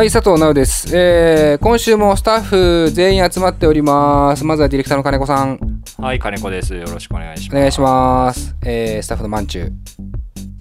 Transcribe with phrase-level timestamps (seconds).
[0.00, 0.96] はい、佐藤直です。
[0.96, 4.46] えー、今週もスタッフ全員集まっております。
[4.46, 5.58] まずはディレクターの金子さん、
[5.98, 6.74] はい、金子です。
[6.74, 7.54] よろしくお願いします。
[7.54, 8.56] お願いします。
[8.64, 9.72] えー、スタッフのまんちゅう、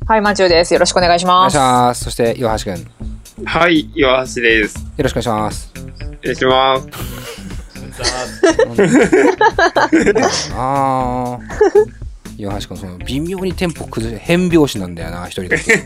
[0.07, 0.73] はい、まんちゅうです。
[0.73, 1.35] よろしくお願いします。
[1.35, 2.03] お願いします。
[2.03, 2.85] そして、岩橋くん、よ
[3.45, 4.77] はい、岩橋です。
[5.03, 5.71] ろしくお願いします。
[5.73, 6.77] お願いしま
[10.29, 10.51] す。
[10.53, 15.81] あー、岩橋くん、その、微妙にテンポ崩れ、変拍子なんだよな、一人だけ。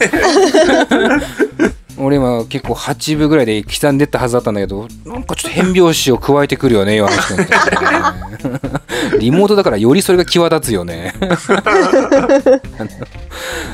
[1.98, 7.60] 俺今結構8部ぐらいで刻んでったはずだったんだけどなんかちょっと変拍子を加えてくるよね岩橋君って、ね、
[9.20, 11.14] リモートだからよりそれが際立つよね。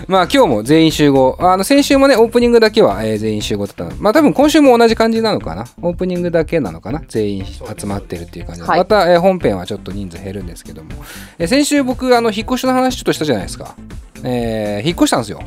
[0.08, 1.38] まあ今日も全員集合。
[1.40, 3.84] あの先週もねオープニングだけは、えー全員集合だった。
[3.84, 5.66] のまあ多分今週も同じ感じなのかな？
[5.82, 7.02] オープニングだけなのかな？
[7.08, 8.80] 全員集まってるっていう感じではい。
[8.80, 10.90] また、えー本編はちょっと人数減るんですけども、
[11.38, 13.76] えー先週僕あの引っ越しの話ちょっとしたじゃないですか。
[14.24, 15.42] えー引っ越したんですよ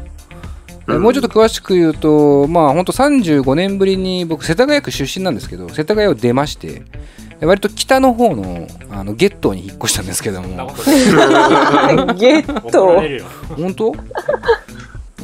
[0.89, 6.83] えもうちょっと詳しく言うと、まあ本当35年ぶりに僕、世田谷区出身なんですけど、世田谷を出まして、
[7.41, 10.49] え割と北の方のあのゲットに引っ越したんですけども、
[12.15, 13.03] ゲット。
[13.57, 13.93] 本当？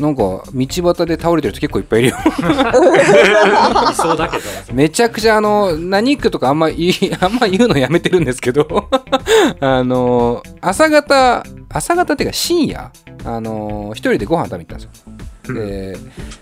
[0.01, 2.17] なんか道端で倒れてる人結構いっぱいいるよ。
[2.17, 4.43] いそうだけど。
[4.73, 8.89] めちゃくちゃあの何区とかあんま言い あんま言うのやめてるんですけど
[9.61, 12.91] あの朝方朝方っていうか深夜
[13.25, 15.08] あの一人でご飯食べに行ったんですよ
[15.55, 15.97] で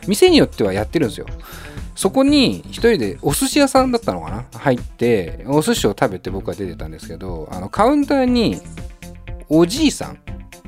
[0.07, 1.27] 店によってはやってるんですよ。
[1.95, 4.45] そこに一人でお寿司屋さんだったのかな？
[4.59, 8.61] 入ってお寿司を食べて僕は出てたんですけどあのカウンターに
[9.48, 10.19] おじいさん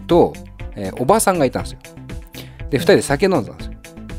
[0.06, 0.32] と、
[0.74, 1.78] えーおばさんがいたんですよ。
[2.70, 3.72] で2人で酒飲んでたんですよ。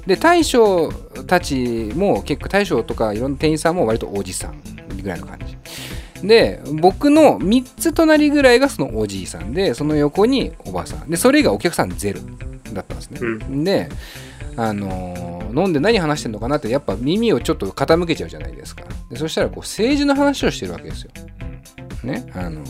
[0.06, 0.92] で大将
[1.28, 4.62] たちも結構大将とかいろんな店員さんも割とおじさん
[5.02, 5.58] ぐらいの感じ。
[6.28, 11.10] で僕の3つ隣ぐらいがそのおじいさんでその横におばさん。
[11.10, 12.20] でそれ以外お客さんゼロ。
[12.74, 13.90] だったんですね、うで
[14.56, 18.84] あのー飲んで何話してんのかなってやっぱ耳をちょっと傾けちゃうじゃないですか。
[19.10, 21.12] でそしたらこう政治の話をしてるわけですよ。
[22.04, 22.62] ねあの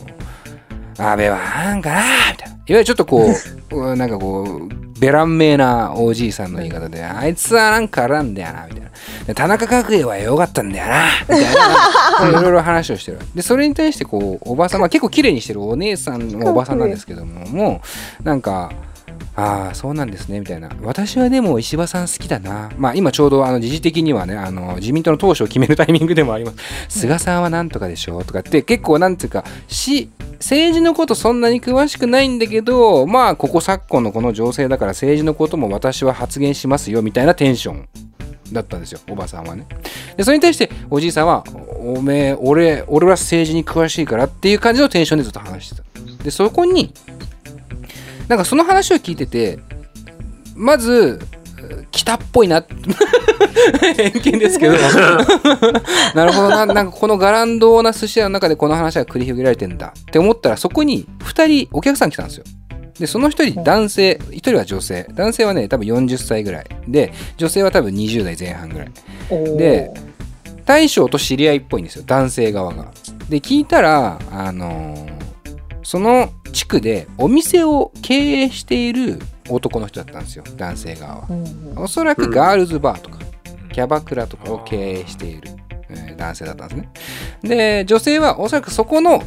[0.98, 2.02] 安倍はなんかな
[2.32, 2.56] みたいな。
[2.56, 3.30] いわゆるちょっとこ
[3.72, 8.90] うう なんかこうベラン名なおじいさんの言い方で、あいつはなんかあらんだよなみたいな。
[9.28, 11.44] で田中角栄は良かったんだよなみたい
[12.22, 12.30] な。
[12.40, 17.82] いろいろ話をしてるでそれに対してこうおばさんは結構綺麗にしてるお姉さんのおばさんなんですけどもも
[18.20, 18.72] うなんか
[19.40, 20.70] ああそうなんですねみたいな。
[20.82, 22.70] 私はでも石破さん好きだな。
[22.78, 27.00] まあ今ちょうどあの時事的にはねあの自民党の党首を決めるタイミングでもあります。
[27.00, 37.88] 菅さんはなんとかでしょうとかって結構なんていうかし政治のことそんなに詳しくないんだけどまあここ昨今のこの情勢だから政治のことも私は発言しますよみたいなテンション
[38.52, 39.66] だったんですよおばさんはね。
[40.18, 41.44] でそれに対しておじいさんは
[41.80, 45.84] おめえ俺俺は政治に詳しいからっていう感じのテンションでずっと話してた。
[46.24, 46.94] でそこに
[48.30, 49.60] なんかその話を聞いてて
[50.56, 51.20] まず
[51.92, 52.64] 北っぽいな。
[53.98, 54.74] 偏見ですけど。
[56.16, 56.66] なるほどな。
[56.66, 59.94] なんかこのガランドな寿司屋の中でこの話が繰り広げられてんだ。
[60.00, 62.44] って思ったらそこに2人お客さん来たんですよ。
[63.00, 64.20] でその1人男性。
[64.30, 65.08] 1人は女性。
[65.14, 66.66] 男性はね多分40歳ぐらい。
[66.88, 68.92] で女性は多分20代前半ぐらい。
[69.58, 69.92] で
[70.66, 72.04] 大将と知り合いっぽいんですよ。
[72.06, 72.92] 男性側が。
[73.30, 75.19] で聞いたらあのー
[75.90, 79.18] その地区でお店を経営している
[79.50, 81.28] 男の人だったんですよ男性側は。
[81.78, 83.18] おそらくガールズバーとか
[83.74, 85.50] キャバクラとかを経営している、
[85.90, 86.90] えー男性だったんですね。
[87.42, 89.24] で女性はおそらくそこの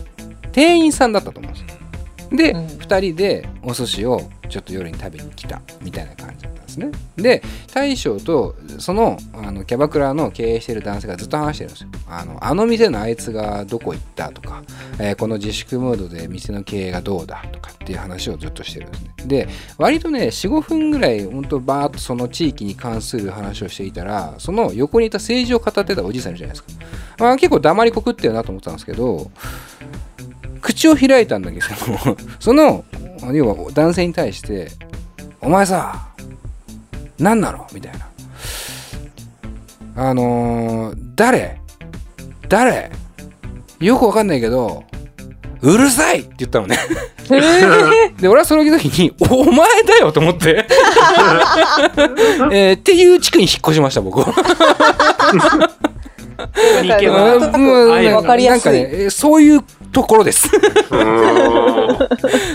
[0.53, 2.37] 店員さんだったと思うんですよ。
[2.37, 2.67] で、うん。
[2.67, 6.62] 2人でお寿司をちょっと夜に食べに来たみたいな感じだった。
[6.62, 6.91] んですね。
[7.17, 11.89] で大将とそのあのキャバクラの経営してる男性がずっと話してるんですよ。
[12.09, 14.63] あのあの店のあいつがどこ行ったとか、
[14.99, 19.11] えーこの自粛ムードで店の経営がどうだとかっていう話をずっとしてるんですね。
[19.27, 26.85] で割とね45分ぐらい本当バーッとその地域に関する話をしていたらその横にいた政治を語ってたおじいさんいるじゃないですか、
[27.19, 29.31] まあ、結構黙りこくってるなと思ったんですけど
[30.61, 31.65] 口を開いたんだけど
[32.41, 32.85] その
[33.33, 34.69] 要は男性に対して
[35.41, 36.12] 「お前さ
[37.23, 38.01] 何なの?」みたいな
[40.11, 41.59] 「あのー、誰？
[42.49, 42.91] 誰？
[43.81, 44.85] よくわかんないけど
[45.61, 46.79] うるさい!」って言ったのね
[48.21, 50.67] で俺はその時に「お前だよ!」と思って、
[52.53, 54.27] えーっていう地区に引っ越しました僕 は。
[58.51, 59.61] なんかねえーそういう
[59.93, 60.49] ところです。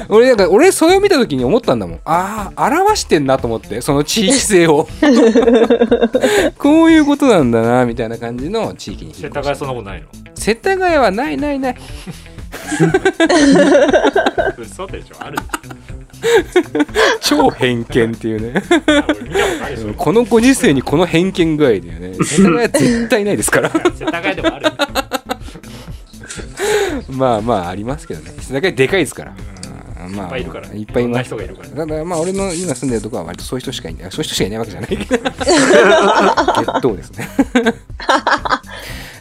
[0.09, 1.99] 俺なんか俺それを見た時に思ったんだもん。
[2.05, 4.87] ああ表してんなと思ってその地域性を。
[6.57, 10.07] こういうことなんだなみたいな感じの地域に世田谷そんなことないの？
[10.35, 11.75] 世田谷はないないない。
[14.57, 15.15] 嘘でしょ？
[15.23, 15.37] ある
[17.21, 18.61] 超偏見っていうね。
[19.97, 22.13] このご時世にこの偏見具合だよね。
[22.23, 23.69] 世田谷は絶対ないですから。
[23.69, 24.65] 世田谷でもある
[27.09, 28.31] まあまあありますけどね。
[28.39, 29.36] 世田谷でかいですから、
[30.06, 30.15] うん。
[30.15, 31.07] まあいっぱいいるからいっぱいいます。
[31.07, 34.12] ろんな人がいるからただまあ俺の今住んでるとこは割とそういう人しかいない。
[34.12, 35.24] そういう人しかいないわけじゃないけど。
[35.31, 35.38] 決
[36.81, 37.27] 闘ですね。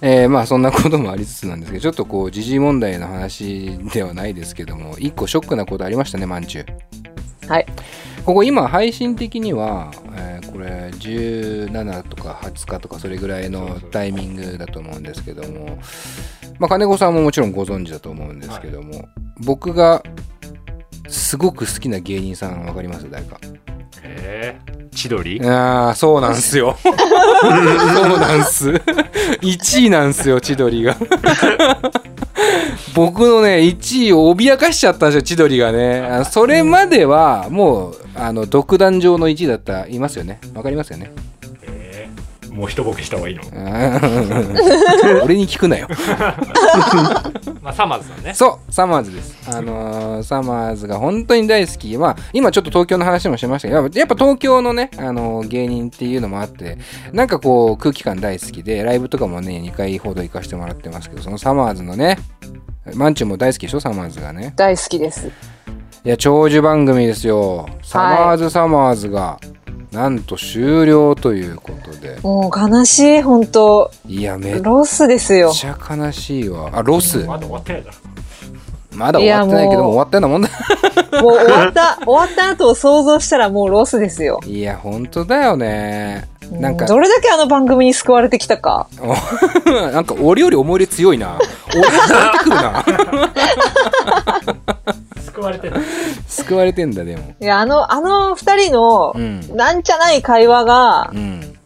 [0.03, 6.67] えーまあそんなこともありつつなんですけどちょっとこう時事問題の話ではないですけども一個ショックなことありましたねまんちゅう
[7.49, 7.67] はい。
[8.27, 15.79] ここ今配信的には、えーこれ17とか20日とかそれぐらいのタイミングだと思うんですけども
[16.59, 19.09] まあ金子さんももちろんご存知だと思うんですけども、
[19.45, 20.03] 僕が
[21.09, 23.11] すごく好きな芸人さんわかります？
[23.11, 23.39] 誰か。
[24.03, 25.41] えー、千鳥？
[25.45, 26.77] ああそうなんすよ。
[26.83, 26.89] そ
[28.17, 28.71] うなんす。
[28.71, 30.97] 1位なんすよ千鳥が。
[32.95, 36.23] 僕のね1位を脅かしちゃったんですよ千鳥がね。
[36.31, 40.41] それまではもうあの独壇場の1位だったいますよね。
[40.55, 41.11] わかりますよね？
[41.13, 41.36] えー、
[42.57, 43.43] もう一ボケした方がいいの？
[45.25, 45.87] 俺に聞くなよ。
[47.63, 48.35] まあサマーズさんね。
[48.35, 49.37] そうサマーズです。
[49.51, 51.97] あのーサマーズが本当に大好き。
[51.99, 56.79] まあ今ちょっと東京の話もしましたけどやっぱ東京のね、あのー芸人っていうのもあって
[57.13, 62.19] なんかこう空気感大好きでライブとかもね2回ほど行かせてもらってますけどそのサマーズのね
[62.95, 63.81] マンチュも大好きでしょ？
[63.81, 64.53] サマーズがね。
[64.57, 65.27] 大好きです。
[66.05, 67.69] いや長寿番組ですよ。
[67.83, 69.39] サマーズサマーズが、
[69.97, 75.53] なんと終了ということでもう悲しい、本当いやめっロスですよ。
[75.53, 77.25] ちゃ悲しいわあロス？
[77.25, 77.97] まだ終わってないだろ
[78.95, 80.51] まだ終わってないけども終わったようなもんだ
[81.23, 84.39] もう終わった、 終わった後を想像したらもうロスですよ。
[84.45, 88.89] いや本当だよねなんかどれだけあの番組に救われてきたか。
[89.93, 91.39] なんか俺より思い入れ強いな。
[91.75, 92.85] 俺に変えてくるな。
[95.47, 95.77] 救われてる
[96.29, 97.35] 救われてんだ、でも。
[97.41, 99.57] いや、あの、あの二人のう、ん。
[99.57, 101.57] なんちゃない会話がう、ん。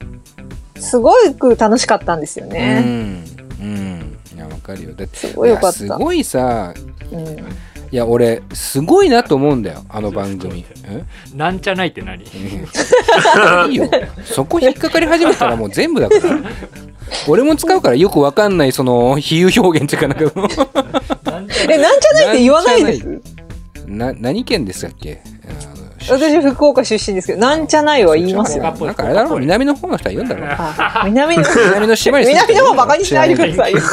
[0.78, 2.80] すごく楽しかったんですようね。
[2.80, 3.24] ん。
[3.60, 4.18] うん。
[4.34, 4.92] いや、わかるよ。
[4.94, 6.74] だって、すごいよかったやすごいさ、
[7.12, 7.26] うん。
[7.92, 10.64] いや、俺、すごいなと思うんだよ、あの番組。
[10.84, 11.02] え？
[11.34, 12.22] なんちゃないって何？
[12.22, 13.90] いいよ。
[14.24, 16.38] そこ引っかかり始めたらもう全部だから。
[17.26, 20.70] 俺も使うからよくわかんない、その、比喩表現っていうかなんか、
[21.32, 23.19] なんちゃえ、なんちゃないって言わないです？
[23.90, 25.20] な、何県でしたっけ？
[25.46, 25.52] あ
[26.12, 28.64] の私、福岡出身ですけど、なんちゃないは言いますよ。
[28.64, 29.38] なんかあれだろ？
[29.38, 30.48] 南の方の人は言うんだろう。
[30.48, 33.78] あ南の、南の島に南の方バカにしないでくださいよ。
[33.80, 33.90] 人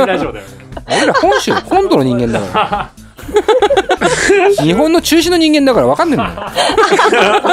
[0.00, 0.44] 間ラジオだよ。
[0.88, 2.90] 俺ら本州本土の人間だから。
[4.62, 7.52] 日本の中心の人間だから分かんねえんだよ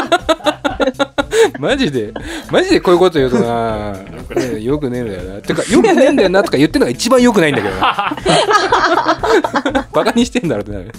[1.60, 2.14] マジで？
[2.52, 3.94] マジでこういうこと言うとな。
[4.36, 4.60] ね。
[4.62, 5.42] よくねえんだよな。
[5.42, 7.76] てかよくねえんだよなとか言ってるのが一番よくないんだけど。
[7.76, 8.16] な
[9.94, 10.92] バカにしてんだろってなる。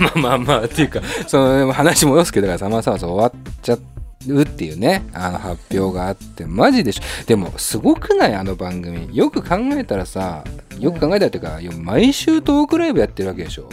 [0.00, 3.78] まあまあまあっていうかその話戻すけどだからサマーサマーズ終わっちゃ
[4.28, 5.04] うっていうね。
[5.12, 7.02] あの発表があってマジでしょ。
[7.26, 8.34] でもすごくない？
[8.34, 9.08] あの番組。
[9.12, 10.44] よく考えたらさ
[10.78, 13.68] よく考えたらっていうか毎週トークライブやってるわけでしょ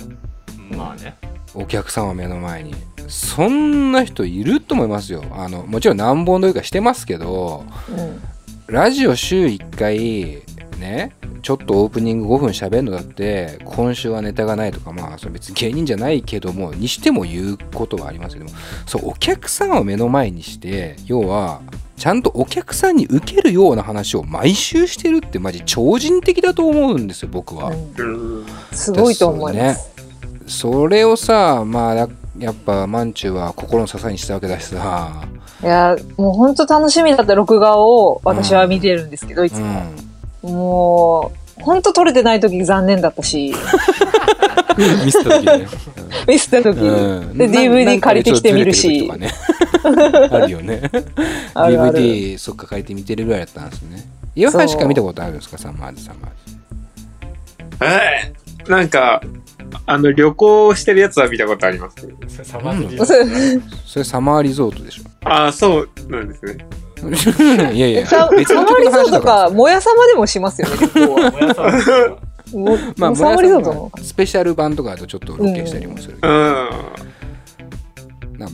[0.75, 1.15] まあね。
[1.55, 2.73] お客様目の前に。
[3.07, 5.23] そんな人いると思いますよ。
[5.31, 8.21] あのもちろん何本撮りかしてますけどうん。
[8.67, 10.41] ラジオ週1回
[10.79, 11.11] ね
[11.41, 18.51] ちょっとオープニング5分喋るのだって今週はネタがないとかまあそれ別に芸人じゃないけどもにしても言うことはありますけども
[18.87, 21.61] そうお客さんを目の前にして要は
[21.97, 27.69] ちゃんとお客さんに受けるような話を毎週してるってマジ超人的だと思うんですよ僕は。
[27.69, 28.39] うん。
[28.39, 28.45] うん。
[28.71, 29.93] すごいと思います。
[30.47, 35.28] それをさまあややっぱマンチュは心の支えにしたわけだしさ、
[35.62, 39.81] いや、もう本当楽しみだった録画を私は見てるんですけど、いつうも。
[40.44, 43.54] ん、もう、本当撮れてない時残念だったし、
[45.06, 45.68] ミスった時ね。
[46.28, 46.80] ミスった時。
[46.80, 49.09] うんで、な DVD 借りてきてみるし。
[49.18, 49.30] ね
[50.31, 50.81] あるよね。
[51.54, 54.04] あるある DVD そっか借りて見てるぐらいだったんですね。
[54.35, 56.57] 岩橋しか見たことあるんですかサマーズサマーズ。
[57.81, 59.21] えーなんか、
[59.85, 62.43] あの、旅行してるやつは見たことあります？
[62.43, 63.07] サマーズリそう
[63.85, 65.03] それサマーリゾートでしょ。
[65.25, 66.57] ああ、そうなんですね。
[67.73, 71.31] いやいや、サマリゾートかもやさまでもしますよね、旅行は。
[71.31, 71.63] もやさ
[72.57, 76.69] んも まあ、サマリゾートのスペシャル版とかだとちょっとロケしたりもするけど、うん。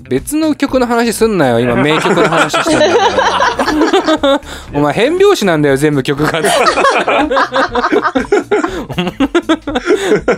[0.10, 1.60] 別の曲の話すんなよ。
[1.60, 4.42] 今名曲の話してんだから
[4.80, 6.42] お前変拍子なんだよ全部曲が。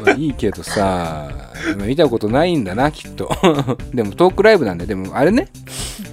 [0.03, 1.29] まあいいけどさ
[1.85, 3.29] 見たことないんだなきっと。
[3.93, 5.47] でもトークライブなんででもあれね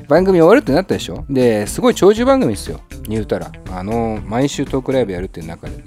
[0.08, 1.25] 番組終わるってなったでしょ？
[1.28, 2.80] ですごい長寿番組ですよ。
[3.08, 3.50] 言うたら。
[3.75, 5.85] あの毎週トークライブやるっていう中でね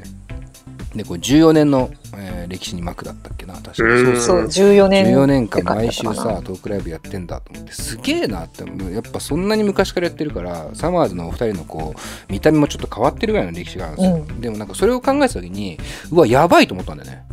[0.95, 3.83] でこう14年の、えー歴史に幕だったっけな確か。
[3.83, 5.05] うんそう、14年。
[5.05, 7.71] 14年間毎週さトークライブやってんだと思って。
[7.71, 8.91] すげえなってもう。
[8.91, 15.77] やっぱそんなに昔からやってるからサマーズのお二人のこう見た目もちょっと変わってるぐらいの歴史があるんですよ、でもなんかそれを考えた時に
[16.11, 17.23] うわやばいと思ったんだよね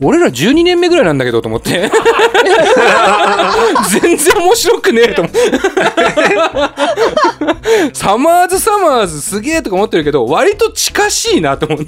[0.00, 1.90] 俺ら12年目ぐらいなんだけどと思って。
[4.00, 5.38] 全然面白くねえと思って
[7.92, 11.86] サマーズサマーズすげえとか思ってるけど割と近しいなと思って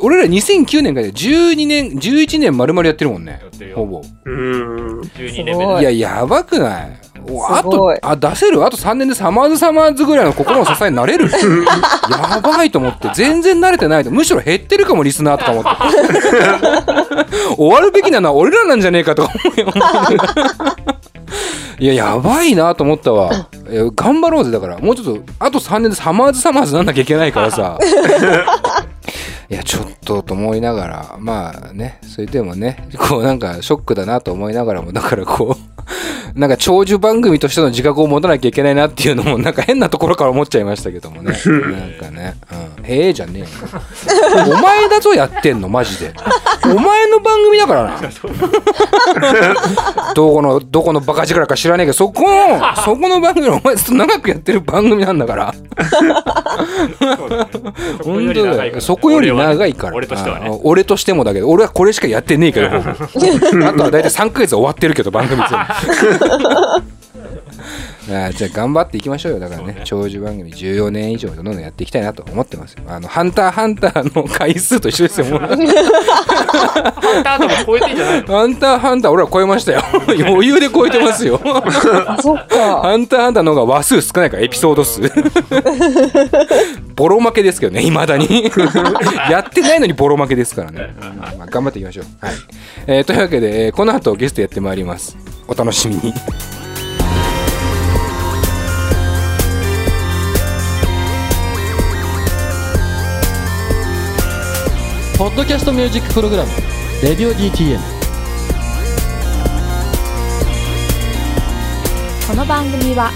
[0.00, 3.40] 俺ら2009年から12年11年丸々やってるもんね。
[3.74, 4.02] ほぼ。
[4.24, 5.00] うん。
[5.00, 6.98] 12年目いややばくない？
[7.09, 7.09] お
[7.48, 8.64] あとあ出せる？
[8.64, 11.28] あと3年でサマーズサマーズぐらいの心の支えになれる？
[12.10, 13.10] やばいと思って。
[13.14, 14.10] 全然慣れてないと。
[14.10, 15.70] むしろ減ってるかもリスナーとか思って。
[17.56, 19.66] 終わるべきなのは俺らなんじゃねえかとか思うよ。
[21.78, 23.30] いややばいなと思ったわ。
[23.96, 24.78] 頑張ろうぜだから。
[24.78, 27.78] もうちょっとあと3年でサマーズサマーズなんなきゃいけないからさ。
[29.48, 31.16] いやちょっとと思いながら。
[31.18, 35.79] まあねそれでもねこうなんかショックだなと思いながらもだからこう
[36.34, 41.32] なんか長寿番組としての自覚を持たなきゃいけないなっていうのもなんか変なところから思っちゃいましたけどもね。
[41.44, 42.34] なんかね、
[42.78, 43.46] うん、へえじゃねえよ。
[44.46, 46.12] お前だぞやってんのマジで。
[46.64, 48.00] お前の番組だからな。
[50.14, 55.54] どこのどこのバカ力か知らねえけどそこの そこの番組お前ずっと長くやってる番組なんだから。
[58.04, 59.96] 本当だよそこより長いから。
[59.96, 62.70] 俺としてはあね俺としてもだけど俺はこれしかやってねえけどあ
[63.72, 65.56] とは大体3ヶ月で終わってるけど番組全部
[68.08, 69.38] あーじゃあ頑張っていきましょうよ。
[69.40, 72.72] だからね長寿番組14年以上どんどんやっていきたいなと思ってます。
[72.72, 75.26] よあのハンターハンターの回数と一緒ですよ。
[75.26, 75.48] も うハン
[77.22, 78.36] ターとも超えてんじゃないの？
[78.38, 79.82] ハンターハンター俺ら超えましたよ。
[80.08, 81.40] 余裕で超えてますよ。
[81.44, 82.80] あ、そっか。
[82.82, 85.02] ハンターハンターの方が話数少ないからエピソード数。
[86.96, 88.50] ボロ負けですけどねいまだに。
[89.30, 90.94] やってないのにボロ負けですからね、
[91.38, 92.34] まあ、頑張っていきましょう、はい。
[92.86, 95.16] えーというわけで、えーこの後ゲストやってまいります
[95.50, 96.14] お楽しみに。
[105.18, 106.50] ポッドキャストミュージックプログラム
[107.02, 107.78] 「レディオ DTM」
[112.26, 113.10] この番組は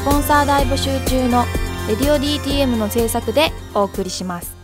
[0.00, 1.44] スポンサー大募集中の
[1.86, 4.63] 「レディオ DTM」の制作でお送りします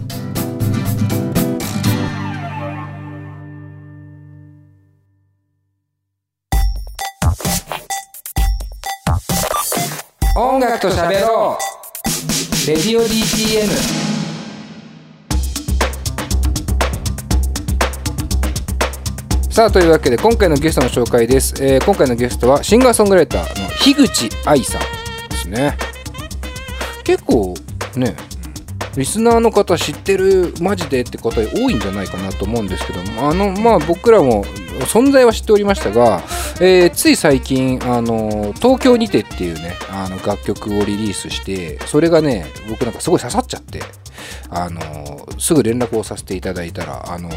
[10.81, 12.67] と喋ろう。
[12.67, 13.67] レディオ DTM
[19.51, 24.81] さあというわけで今回のゲストの紹介です、えー今回のゲストはシンガーソングライターの樋口愛さん
[25.29, 25.77] ですね。
[27.03, 27.53] 結構
[27.95, 28.15] ね
[28.97, 34.43] リスナーの方知ってるマジでって方多いんじゃないかなと思うんですけどもあのまあ僕らも
[34.85, 36.21] 存在は知っておりましたが、
[36.59, 43.81] えーつい最近あの東京にてっていうねあの楽曲をリリースしてそれがね僕なんかすごい刺さっちゃって
[44.49, 47.29] あのすぐ連絡をさせていただいたらあの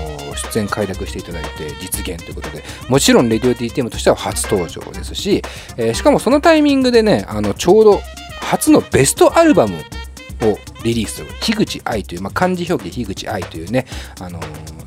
[0.53, 5.43] 出演快諾していただいて実現ということでもちろんレディオ DTM としては初登場ですし、
[5.77, 8.01] えーしかもそのタイミングでねあのちょうど
[8.41, 9.79] 初のベストアルバム
[10.49, 11.29] をリリースする。
[11.41, 13.87] 樋口愛という、まあ、漢字表記で樋口愛というね、
[14.21, 14.84] あのー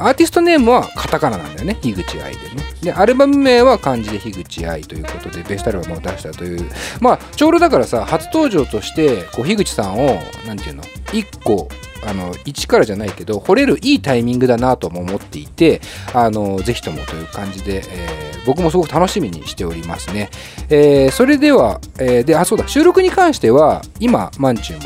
[0.00, 1.76] アーティストネームはカタカナなんだよね。
[1.82, 2.62] 樋口愛でね。
[2.82, 6.70] でアルバム名は漢字で樋口愛ということでベストアルバムを出したという。
[7.00, 10.82] まあちょうどだからさ初登場としてこう樋口さんをなんていうの？
[11.12, 11.68] 一個
[12.06, 15.82] あの一からじゃないけど惚れるいいタイミングだなとも思っていて
[16.14, 20.30] あのぜひともという感じで、えー僕もすごく楽しみにしておりますね、
[20.70, 22.66] えーそれでは、えーであそうだ。
[22.66, 24.84] 収録に関しては今まんちゅうも、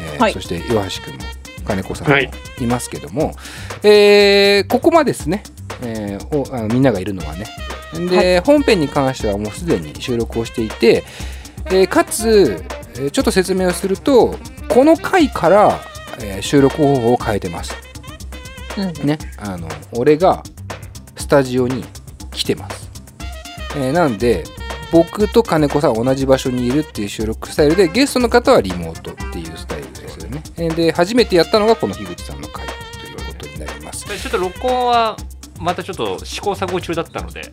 [0.00, 0.32] えーはい。
[0.32, 1.24] そして岩橋君も
[1.64, 2.30] 金子さんもはい。
[2.60, 3.34] いますけども、
[3.82, 5.42] えーここまでですね、
[5.82, 7.46] えーおあのみんながいるのはね。
[8.10, 11.04] で、本編に関してはもうすでに収録をしていて、
[11.66, 12.64] えーかつ、
[12.96, 14.36] えーちょっと説明をすると
[14.68, 15.80] この回から、
[16.20, 17.74] えー収録方法を変えてます。
[18.78, 19.06] うん。
[19.06, 19.18] ね。
[19.38, 20.42] あの俺が
[21.16, 21.84] スタジオに
[22.32, 22.90] 来てます、
[23.76, 24.44] えーなんで
[24.92, 29.83] 僕と金子さんは同じ場所にいるっていう収録スタイルでゲストの方はリモートっていうスタイル
[30.34, 30.42] ね。
[30.56, 32.72] えーで初めてやったのがこの樋口さんの回と
[33.06, 34.04] いうことになります。
[34.04, 35.16] ちょっと録音は
[35.60, 37.52] またちょっと試行錯誤中だったので、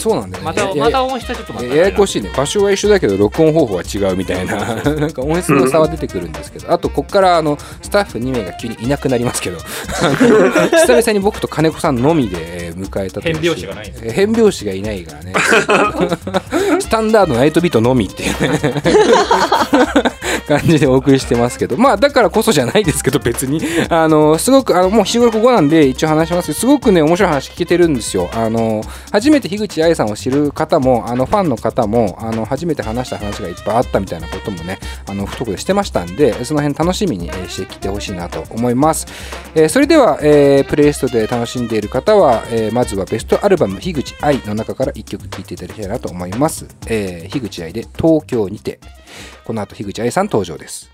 [0.00, 0.46] そうなんだよね。
[0.46, 1.66] また、また音質はちょっとまた。
[1.66, 2.30] やややこしいね。
[2.34, 4.56] 場所は一緒だけど録音方法は違うみたいな。
[4.96, 6.72] なんか音質の差は出てくるんですけど。
[6.72, 9.58] あとこっからあのスタッフ2名が急にいなくなりますけど。
[9.60, 15.32] 久々に僕と金子さんのみでえー迎えた変拍子がない変拍子がいないからね
[16.80, 18.58] スタンダードナイトビートのみっていうね。
[20.48, 21.76] 感じでお送りしてますけど。
[21.76, 23.60] まあだからこそじゃないですけど別に。
[23.88, 26.46] あのすごくあのもう日頃ここなんで一応話します。
[26.46, 28.28] けどすごくね面白い話聞けてるんですよ。
[28.32, 28.82] あの
[29.12, 39.06] 初めて樋口愛さんを知る方もあのファンの方もあの初めて話した話がいっぱいあったみたいなこともねあの太くでしてましたんでその辺楽しみに、えーしてきてほしいなと思います、
[39.54, 48.80] えーそれでは、えープレイリストで楽しんでいる方は、えーまずはベストアルバム樋口愛の中から1曲聴いていただきたいなと思います、えー、樋口愛で東京にて。
[49.44, 50.90] この後樋口愛さん登場です。